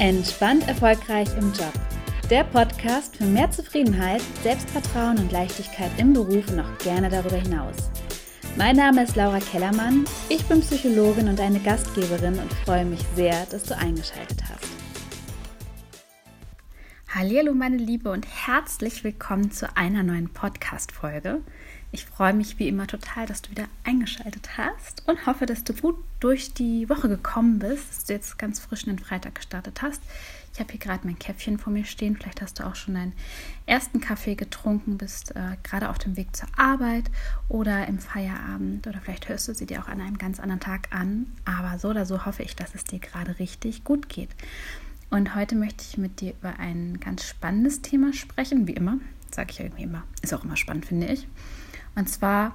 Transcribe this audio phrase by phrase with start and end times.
[0.00, 1.74] Entspannt erfolgreich im Job.
[2.30, 7.76] Der Podcast für mehr Zufriedenheit, Selbstvertrauen und Leichtigkeit im Beruf und auch gerne darüber hinaus.
[8.56, 13.44] Mein Name ist Laura Kellermann, ich bin Psychologin und eine Gastgeberin und freue mich sehr,
[13.50, 14.70] dass du eingeschaltet hast.
[17.14, 21.42] Hallo meine Liebe und herzlich willkommen zu einer neuen Podcast Folge.
[21.92, 25.74] Ich freue mich wie immer total, dass du wieder eingeschaltet hast und hoffe, dass du
[25.74, 30.00] gut durch die Woche gekommen bist, dass du jetzt ganz frisch den Freitag gestartet hast.
[30.52, 32.16] Ich habe hier gerade mein Käffchen vor mir stehen.
[32.16, 33.12] Vielleicht hast du auch schon deinen
[33.66, 37.10] ersten Kaffee getrunken, bist äh, gerade auf dem Weg zur Arbeit
[37.48, 40.88] oder im Feierabend oder vielleicht hörst du sie dir auch an einem ganz anderen Tag
[40.92, 41.26] an.
[41.44, 44.30] Aber so oder so hoffe ich, dass es dir gerade richtig gut geht.
[45.10, 48.98] Und heute möchte ich mit dir über ein ganz spannendes Thema sprechen, wie immer.
[49.32, 50.04] Sage ich ja irgendwie immer.
[50.22, 51.26] Ist auch immer spannend, finde ich.
[51.94, 52.54] Und zwar,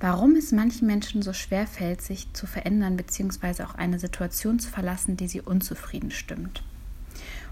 [0.00, 4.70] warum es manchen Menschen so schwer fällt, sich zu verändern, beziehungsweise auch eine Situation zu
[4.70, 6.62] verlassen, die sie unzufrieden stimmt.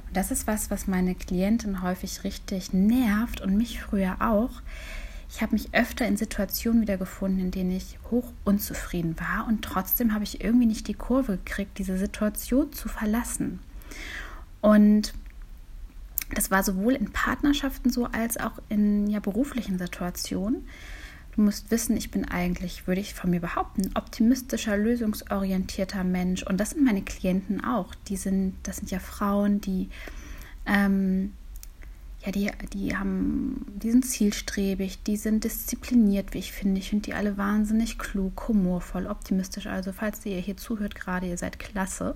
[0.07, 4.51] Und das ist was, was meine Klienten häufig richtig nervt und mich früher auch.
[5.33, 10.13] Ich habe mich öfter in Situationen wiedergefunden, in denen ich hoch unzufrieden war und trotzdem
[10.13, 13.61] habe ich irgendwie nicht die Kurve gekriegt, diese Situation zu verlassen.
[14.61, 15.15] Und
[16.35, 20.67] das war sowohl in Partnerschaften so als auch in ja, beruflichen Situationen.
[21.35, 26.43] Du musst wissen, ich bin eigentlich, würde ich von mir behaupten, optimistischer, lösungsorientierter Mensch.
[26.43, 27.95] Und das sind meine Klienten auch.
[28.09, 29.89] Die sind, das sind ja Frauen, die,
[30.67, 31.33] ähm,
[32.25, 36.81] ja, die, die haben, die sind zielstrebig, die sind diszipliniert, wie ich finde.
[36.81, 39.67] Ich finde die alle wahnsinnig klug, humorvoll, optimistisch.
[39.67, 42.15] Also, falls ihr hier zuhört, gerade, ihr seid klasse.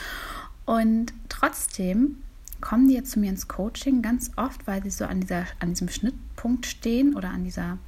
[0.66, 2.16] Und trotzdem
[2.60, 5.70] kommen die jetzt zu mir ins Coaching ganz oft, weil sie so an, dieser, an
[5.70, 7.78] diesem Schnittpunkt stehen oder an dieser,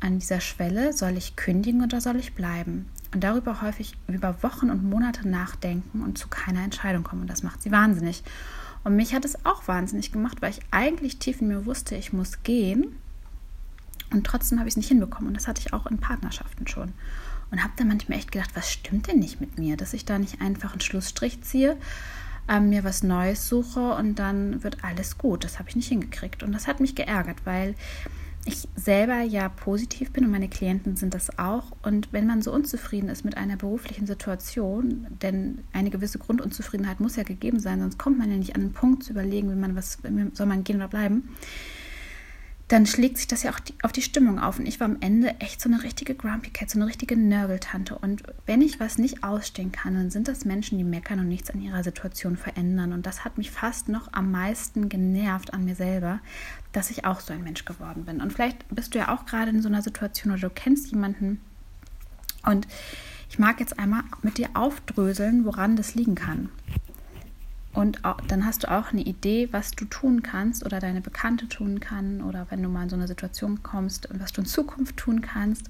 [0.00, 2.86] an dieser Schwelle, soll ich kündigen oder soll ich bleiben?
[3.12, 7.22] Und darüber häufig über Wochen und Monate nachdenken und zu keiner Entscheidung kommen.
[7.22, 8.24] Und das macht sie wahnsinnig.
[8.82, 12.12] Und mich hat es auch wahnsinnig gemacht, weil ich eigentlich tief in mir wusste, ich
[12.12, 12.96] muss gehen.
[14.10, 15.28] Und trotzdem habe ich es nicht hinbekommen.
[15.28, 16.92] Und das hatte ich auch in Partnerschaften schon.
[17.50, 20.18] Und habe dann manchmal echt gedacht, was stimmt denn nicht mit mir, dass ich da
[20.18, 21.76] nicht einfach einen Schlussstrich ziehe
[22.48, 25.44] äh, mir was Neues suche und dann wird alles gut.
[25.44, 26.42] Das habe ich nicht hingekriegt.
[26.42, 27.74] Und das hat mich geärgert, weil
[28.46, 31.72] ich selber ja positiv bin und meine Klienten sind das auch.
[31.82, 37.16] Und wenn man so unzufrieden ist mit einer beruflichen Situation, denn eine gewisse Grundunzufriedenheit muss
[37.16, 39.76] ja gegeben sein, sonst kommt man ja nicht an den Punkt zu überlegen, wie man
[39.76, 39.98] was,
[40.34, 41.30] soll man gehen oder bleiben
[42.68, 44.58] dann schlägt sich das ja auch die, auf die Stimmung auf.
[44.58, 47.98] Und ich war am Ende echt so eine richtige Grumpy Cat, so eine richtige Nörgeltante.
[47.98, 51.50] Und wenn ich was nicht ausstehen kann, dann sind das Menschen, die meckern und nichts
[51.50, 52.94] an ihrer Situation verändern.
[52.94, 56.20] Und das hat mich fast noch am meisten genervt an mir selber,
[56.72, 58.22] dass ich auch so ein Mensch geworden bin.
[58.22, 61.40] Und vielleicht bist du ja auch gerade in so einer Situation oder du kennst jemanden.
[62.46, 62.66] Und
[63.28, 66.48] ich mag jetzt einmal mit dir aufdröseln, woran das liegen kann.
[67.74, 71.80] Und dann hast du auch eine Idee, was du tun kannst oder deine Bekannte tun
[71.80, 75.20] kann oder wenn du mal in so eine Situation kommst, was du in Zukunft tun
[75.20, 75.68] kannst,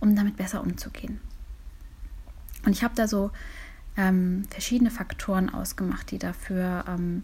[0.00, 1.20] um damit besser umzugehen.
[2.64, 3.30] Und ich habe da so
[3.96, 7.22] ähm, verschiedene Faktoren ausgemacht, die dafür, ähm,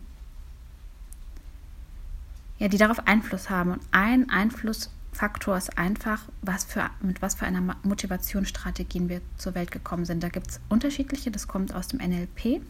[2.61, 3.73] ja, die darauf Einfluss haben.
[3.73, 9.73] Und ein Einflussfaktor ist einfach, was für, mit was für einer Motivationsstrategien wir zur Welt
[9.73, 10.23] gekommen sind.
[10.23, 12.63] Da gibt es unterschiedliche, das kommt aus dem NLP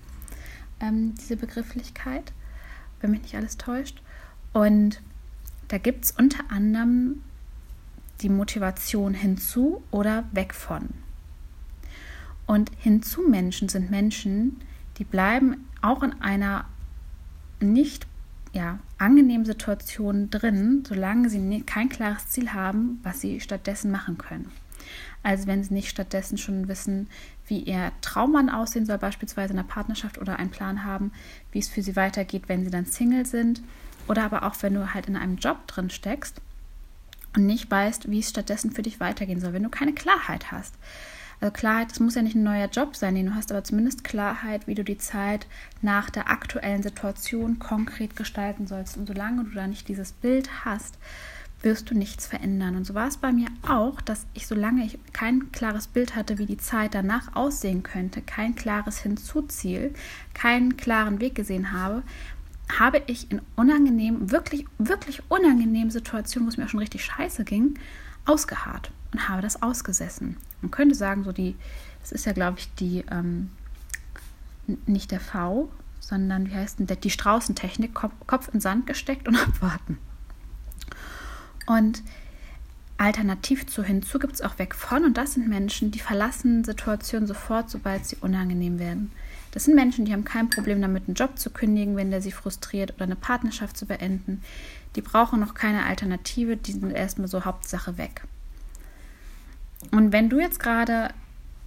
[0.83, 2.33] ähm, diese Begrifflichkeit,
[3.01, 4.03] wenn mich nicht alles täuscht.
[4.53, 5.01] Und
[5.69, 7.23] da gibt es unter anderem
[8.21, 10.91] die Motivation hinzu oder weg von.
[12.47, 14.61] Und hinzu Menschen sind Menschen,
[14.99, 16.67] die bleiben auch in einer
[17.61, 18.07] nicht
[18.53, 24.51] ja, angenehmen Situation drin, solange sie kein klares Ziel haben, was sie stattdessen machen können.
[25.23, 27.09] Also wenn sie nicht stattdessen schon wissen,
[27.47, 31.13] wie ihr Traummann aussehen soll, beispielsweise in der Partnerschaft oder einen Plan haben,
[31.51, 33.63] wie es für sie weitergeht, wenn sie dann Single sind.
[34.09, 36.41] Oder aber auch, wenn du halt in einem Job drin steckst
[37.37, 40.75] und nicht weißt, wie es stattdessen für dich weitergehen soll, wenn du keine Klarheit hast.
[41.41, 44.05] Also Klarheit, das muss ja nicht ein neuer Job sein, den du hast, aber zumindest
[44.05, 45.49] Klarheit, wie du die Zeit
[45.81, 48.97] nach der aktuellen Situation konkret gestalten sollst.
[48.97, 50.99] Und solange du da nicht dieses Bild hast,
[51.63, 52.77] wirst du nichts verändern.
[52.77, 56.39] Und so war es bei mir auch, dass ich, solange ich kein klares Bild hatte,
[56.39, 59.95] wie die Zeit danach aussehen könnte, kein klares Hinzuziel,
[60.35, 62.03] keinen klaren Weg gesehen habe,
[62.79, 67.45] habe ich in unangenehmen, wirklich, wirklich unangenehmen Situationen, wo es mir auch schon richtig scheiße
[67.45, 67.79] ging,
[68.25, 70.37] ausgeharrt und habe das ausgesessen.
[70.61, 71.57] Man könnte sagen, so die,
[72.01, 73.51] das ist ja, glaube ich, die, ähm,
[74.87, 75.71] nicht der V,
[76.01, 79.99] sondern wie heißt denn die Straußentechnik, Kopf, Kopf in Sand gesteckt und abwarten.
[81.67, 82.03] Und
[82.99, 87.27] Alternativ zu hinzu gibt es auch weg von und das sind Menschen, die verlassen Situationen
[87.27, 89.11] sofort, sobald sie unangenehm werden.
[89.51, 92.33] Das sind Menschen, die haben kein Problem damit, einen Job zu kündigen, wenn der sie
[92.33, 94.43] frustriert oder eine Partnerschaft zu beenden.
[94.97, 98.23] Die brauchen noch keine Alternative, die sind erstmal so Hauptsache weg.
[99.91, 101.09] Und wenn du jetzt gerade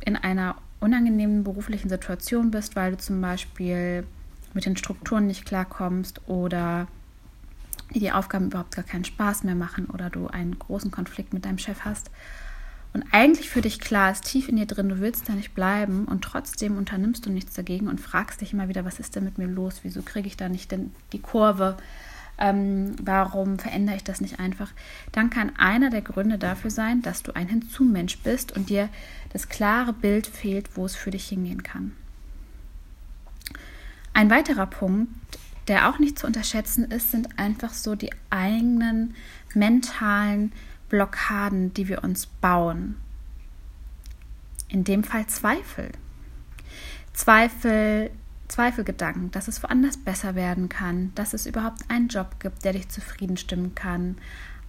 [0.03, 4.05] in einer unangenehmen beruflichen Situation bist, weil du zum Beispiel
[4.53, 6.87] mit den Strukturen nicht klarkommst oder
[7.99, 11.57] die Aufgaben überhaupt gar keinen Spaß mehr machen oder du einen großen Konflikt mit deinem
[11.57, 12.11] Chef hast
[12.95, 16.05] und eigentlich für dich klar ist, tief in dir drin, du willst da nicht bleiben
[16.05, 19.37] und trotzdem unternimmst du nichts dagegen und fragst dich immer wieder, was ist denn mit
[19.37, 19.81] mir los?
[19.83, 21.75] Wieso kriege ich da nicht denn die Kurve?
[22.37, 24.71] Ähm, warum verändere ich das nicht einfach?
[25.11, 28.87] Dann kann einer der Gründe dafür sein, dass du ein Hinzumensch bist und dir
[29.33, 31.91] das klare Bild fehlt, wo es für dich hingehen kann.
[34.13, 35.09] Ein weiterer Punkt,
[35.67, 39.15] der auch nicht zu unterschätzen ist, sind einfach so die eigenen
[39.53, 40.51] mentalen
[40.89, 42.97] Blockaden, die wir uns bauen.
[44.67, 45.91] In dem Fall Zweifel.
[47.13, 48.11] Zweifel,
[48.47, 52.89] Zweifelgedanken, dass es woanders besser werden kann, dass es überhaupt einen Job gibt, der dich
[52.89, 54.17] zufrieden stimmen kann.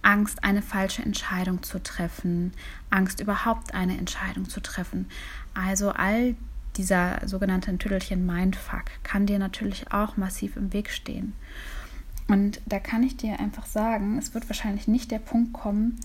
[0.01, 2.53] Angst, eine falsche Entscheidung zu treffen,
[2.89, 5.09] Angst, überhaupt eine Entscheidung zu treffen.
[5.53, 6.35] Also all
[6.77, 11.33] dieser sogenannte Tüdelchen Mindfuck kann dir natürlich auch massiv im Weg stehen.
[12.27, 15.99] Und da kann ich dir einfach sagen, es wird wahrscheinlich nicht der Punkt kommen,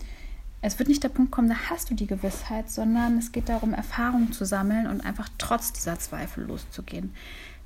[0.65, 3.75] es wird nicht der Punkt kommen, da hast du die Gewissheit, sondern es geht darum,
[3.75, 7.13] Erfahrungen zu sammeln und einfach trotz dieser Zweifel loszugehen.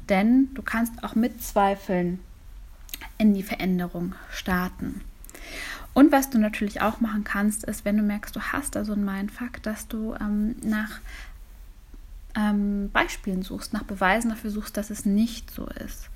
[0.09, 2.21] Denn du kannst auch mit Zweifeln
[3.19, 5.03] in die Veränderung starten.
[5.93, 8.93] Und was du natürlich auch machen kannst, ist, wenn du merkst, du hast da so
[8.93, 11.01] einen Mindfuck, dass du ähm, nach
[12.37, 16.11] ähm, Beispielen suchst, nach Beweisen dafür suchst, dass es nicht so ist.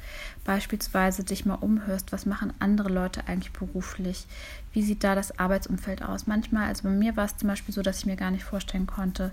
[0.45, 4.27] Beispielsweise dich mal umhörst, was machen andere Leute eigentlich beruflich?
[4.73, 6.27] Wie sieht da das Arbeitsumfeld aus?
[6.27, 8.87] Manchmal, also bei mir war es zum Beispiel so, dass ich mir gar nicht vorstellen
[8.87, 9.31] konnte,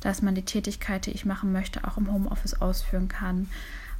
[0.00, 3.48] dass man die Tätigkeit, die ich machen möchte, auch im Homeoffice ausführen kann.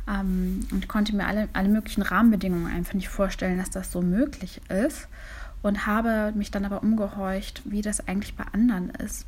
[0.08, 4.62] Ähm, und konnte mir alle, alle möglichen Rahmenbedingungen einfach nicht vorstellen, dass das so möglich
[4.68, 5.08] ist.
[5.62, 9.26] Und habe mich dann aber umgehorcht, wie das eigentlich bei anderen ist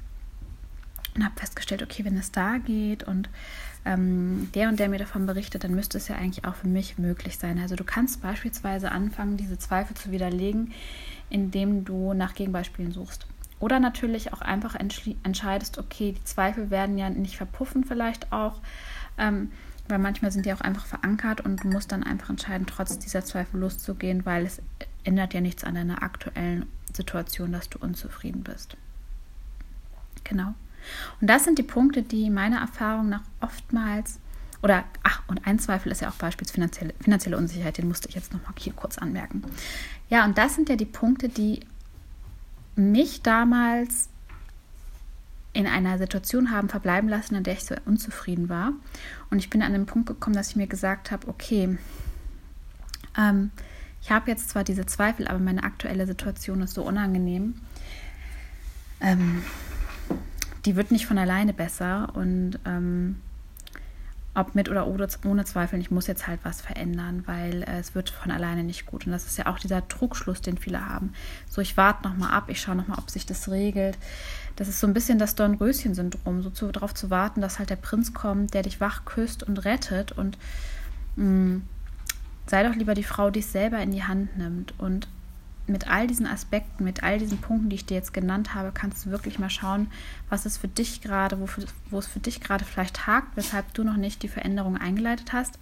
[1.14, 3.28] und habe festgestellt, okay, wenn es da geht und
[3.84, 6.98] ähm, der und der mir davon berichtet, dann müsste es ja eigentlich auch für mich
[6.98, 7.58] möglich sein.
[7.58, 10.72] Also du kannst beispielsweise anfangen, diese Zweifel zu widerlegen,
[11.30, 13.26] indem du nach Gegenbeispielen suchst.
[13.58, 18.60] Oder natürlich auch einfach entscheidest, okay, die Zweifel werden ja nicht verpuffen vielleicht auch,
[19.18, 19.52] ähm,
[19.88, 23.24] weil manchmal sind die auch einfach verankert und du musst dann einfach entscheiden, trotz dieser
[23.24, 24.60] Zweifel loszugehen, weil es
[25.04, 28.76] ändert ja nichts an deiner aktuellen Situation, dass du unzufrieden bist.
[30.24, 30.54] Genau.
[31.20, 34.18] Und das sind die Punkte, die meiner Erfahrung nach oftmals
[34.62, 38.14] oder, ach, und ein Zweifel ist ja auch beispielsweise finanzielle, finanzielle Unsicherheit, den musste ich
[38.14, 39.42] jetzt nochmal hier kurz anmerken.
[40.08, 41.60] Ja, und das sind ja die Punkte, die
[42.76, 44.08] mich damals
[45.52, 48.72] in einer Situation haben verbleiben lassen, in der ich so unzufrieden war.
[49.30, 51.76] Und ich bin an den Punkt gekommen, dass ich mir gesagt habe, okay,
[53.18, 53.50] ähm,
[54.00, 57.54] ich habe jetzt zwar diese Zweifel, aber meine aktuelle Situation ist so unangenehm.
[59.00, 59.42] Ähm,
[60.64, 63.16] die wird nicht von alleine besser und ähm,
[64.34, 68.08] ob mit oder ohne Zweifel, ich muss jetzt halt was verändern, weil äh, es wird
[68.08, 69.04] von alleine nicht gut.
[69.04, 71.12] Und das ist ja auch dieser Trugschluss, den viele haben.
[71.50, 73.98] So, ich warte nochmal ab, ich schaue nochmal, ob sich das regelt.
[74.56, 77.76] Das ist so ein bisschen das Dornröschen-Syndrom, so zu, darauf zu warten, dass halt der
[77.76, 80.12] Prinz kommt, der dich wach küsst und rettet.
[80.12, 80.38] Und
[81.16, 81.62] mh, mm,
[82.46, 85.08] sei doch lieber die Frau, die es selber in die Hand nimmt und
[85.66, 89.06] mit all diesen Aspekten, mit all diesen Punkten, die ich dir jetzt genannt habe, kannst
[89.06, 89.90] du wirklich mal schauen,
[90.28, 91.46] was es für dich gerade, wo,
[91.90, 95.58] wo es für dich gerade vielleicht hakt, weshalb du noch nicht die Veränderung eingeleitet hast.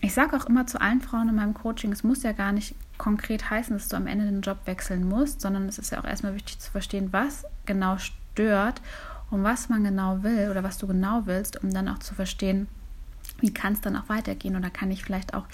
[0.00, 2.74] Ich sage auch immer zu allen Frauen in meinem Coaching, es muss ja gar nicht
[2.98, 6.04] konkret heißen, dass du am Ende den Job wechseln musst, sondern es ist ja auch
[6.04, 8.80] erstmal wichtig zu verstehen, was genau stört
[9.30, 12.68] und was man genau will oder was du genau willst, um dann auch zu verstehen,
[13.42, 15.44] wie kann es dann auch weitergehen oder kann ich vielleicht auch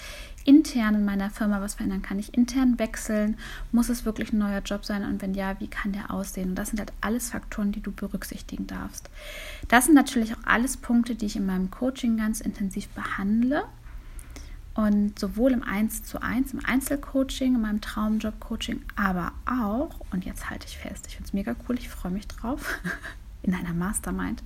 [0.45, 2.01] intern in meiner Firma was verändern?
[2.01, 3.37] Kann ich intern wechseln?
[3.71, 5.03] Muss es wirklich ein neuer Job sein?
[5.03, 6.49] Und wenn ja, wie kann der aussehen?
[6.49, 9.09] Und das sind halt alles Faktoren, die du berücksichtigen darfst.
[9.67, 13.65] Das sind natürlich auch alles Punkte, die ich in meinem Coaching ganz intensiv behandle.
[14.75, 20.49] Und sowohl im 1 zu 1, im Einzelcoaching, in meinem Traumjob-Coaching, aber auch, und jetzt
[20.49, 22.79] halte ich fest, ich finde es mega cool, ich freue mich drauf,
[23.41, 24.41] in einer Mastermind.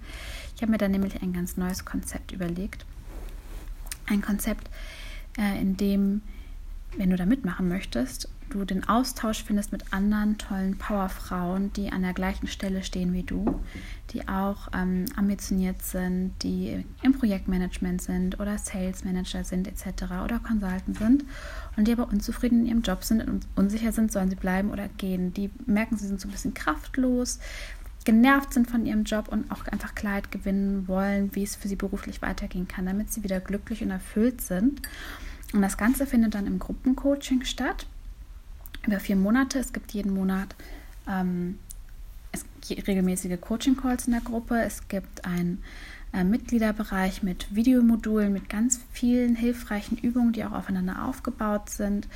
[0.56, 2.86] Ich habe mir da nämlich ein ganz neues Konzept überlegt.
[4.08, 4.70] Ein Konzept,
[5.38, 6.22] äh, in dem,
[6.98, 12.04] wenn du da mitmachen möchtest, du den Austausch findest mit anderen tollen Powerfrauen, die an
[12.04, 13.60] der gleichen Stelle stehen wie du,
[14.12, 20.04] die auch ähm, ambitioniert sind, die im Projektmanagement sind oder Sales Manager sind etc.
[20.24, 21.26] oder Consultant sind
[21.78, 24.88] und die aber unzufrieden in ihrem Job sind und unsicher sind, sollen sie bleiben oder
[24.98, 25.34] gehen.
[25.34, 27.40] Die merken, sie sind so ein bisschen kraftlos,
[28.06, 31.76] genervt sind von ihrem Job und auch einfach Klarheit gewinnen wollen, wie es für sie
[31.76, 34.82] beruflich weitergehen kann, damit sie wieder glücklich und erfüllt sind.
[35.54, 37.86] Und das Ganze findet dann im Gruppencoaching statt,
[38.86, 39.60] über vier Monate.
[39.60, 40.56] Es gibt jeden Monat
[41.08, 41.60] ähm,
[42.34, 44.62] es gibt regelmäßige Coaching-Calls in der Gruppe.
[44.62, 45.64] Es gibt ein
[46.14, 52.08] äh, Mitgliederbereich mit Videomodulen, mit ganz vielen hilfreichen Übungen, die auch aufeinander aufgebaut sind,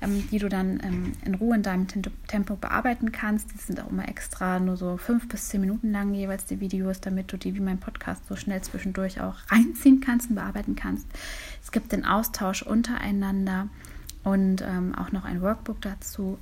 [0.00, 1.86] ähm, die du dann ähm, in Ruhe in deinem
[2.26, 3.52] Tempo bearbeiten kannst.
[3.52, 7.00] Die sind auch immer extra nur so fünf bis zehn Minuten lang jeweils die Videos,
[7.00, 11.06] damit du die wie mein Podcast so schnell zwischendurch auch reinziehen kannst und bearbeiten kannst.
[11.62, 13.68] Es gibt den Austausch untereinander
[14.24, 16.38] und ähm, auch noch ein Workbook dazu.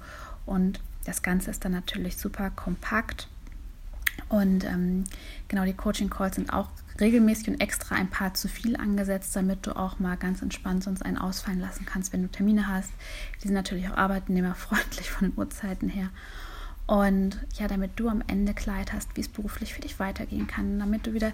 [0.46, 3.28] Und das Ganze ist dann natürlich super kompakt.
[4.28, 5.04] Und ähm,
[5.48, 6.68] genau, die Coaching-Calls sind auch
[7.00, 11.02] regelmäßig und extra ein paar zu viel angesetzt, damit du auch mal ganz entspannt sonst
[11.02, 12.90] einen ausfallen lassen kannst, wenn du Termine hast.
[13.38, 16.10] Die sind natürlich auch arbeitnehmerfreundlich von den Uhrzeiten her.
[16.86, 20.80] Und ja, damit du am Ende Klarheit hast, wie es beruflich für dich weitergehen kann,
[20.80, 21.30] damit du wieder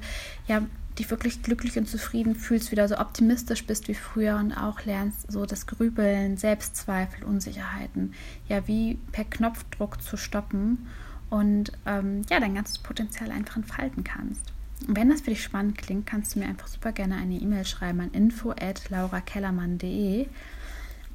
[0.47, 0.63] ja,
[0.99, 5.31] dich wirklich glücklich und zufrieden fühlst, wieder so optimistisch bist wie früher und auch lernst,
[5.33, 8.13] so das Grübeln, Selbstzweifel, Unsicherheiten,
[8.49, 10.87] ja, wie per Knopfdruck zu stoppen
[11.31, 14.53] und ähm, ja, dein ganzes Potenzial einfach entfalten kannst.
[14.87, 18.01] Wenn das für dich spannend klingt, kannst du mir einfach super gerne eine E-Mail schreiben
[18.01, 20.27] an info@laurakellermann.de.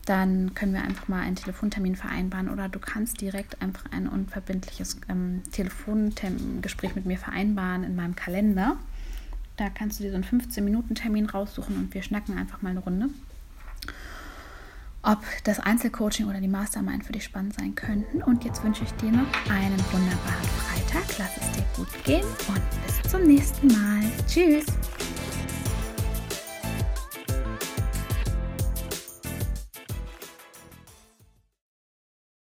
[0.06, 5.00] Dann können wir einfach mal einen Telefontermin vereinbaren oder du kannst direkt einfach ein unverbindliches
[5.10, 8.77] ähm, Telefongespräch mit mir vereinbaren in meinem Kalender.
[9.58, 13.10] Da kannst du dir so einen 15-Minuten-Termin raussuchen und wir schnacken einfach mal eine Runde.
[15.03, 18.22] Ob das Einzelcoaching oder die Mastermind für dich spannend sein könnten.
[18.22, 21.03] Und jetzt wünsche ich dir noch einen wunderbaren Freitag.
[21.17, 24.03] Lass es dir gut gehen und bis zum nächsten Mal.
[24.27, 24.65] Tschüss.